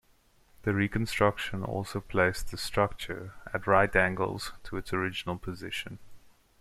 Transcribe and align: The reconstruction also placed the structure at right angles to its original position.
The 0.63 0.73
reconstruction 0.73 1.63
also 1.63 1.99
placed 2.01 2.49
the 2.49 2.57
structure 2.57 3.35
at 3.53 3.67
right 3.67 3.95
angles 3.95 4.51
to 4.63 4.77
its 4.77 4.93
original 4.93 5.37
position. 5.37 5.99